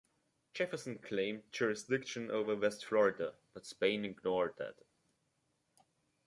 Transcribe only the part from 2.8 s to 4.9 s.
Florida, but Spain ignored that.